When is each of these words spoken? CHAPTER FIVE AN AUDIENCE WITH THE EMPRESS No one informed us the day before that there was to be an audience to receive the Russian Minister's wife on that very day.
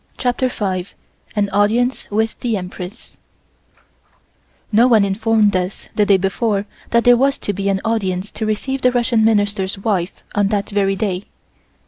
CHAPTER 0.17 0.49
FIVE 0.49 0.95
AN 1.35 1.47
AUDIENCE 1.51 2.09
WITH 2.09 2.39
THE 2.39 2.57
EMPRESS 2.57 3.17
No 4.71 4.87
one 4.87 5.05
informed 5.05 5.55
us 5.55 5.89
the 5.93 6.07
day 6.07 6.17
before 6.17 6.65
that 6.89 7.03
there 7.03 7.15
was 7.15 7.37
to 7.37 7.53
be 7.53 7.69
an 7.69 7.81
audience 7.85 8.31
to 8.31 8.47
receive 8.47 8.81
the 8.81 8.91
Russian 8.91 9.23
Minister's 9.23 9.77
wife 9.77 10.23
on 10.33 10.47
that 10.47 10.71
very 10.71 10.95
day. 10.95 11.25